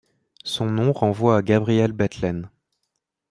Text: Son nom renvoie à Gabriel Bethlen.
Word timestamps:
Son 0.43 0.65
nom 0.65 0.93
renvoie 0.93 1.37
à 1.37 1.41
Gabriel 1.43 1.91
Bethlen. 1.91 2.49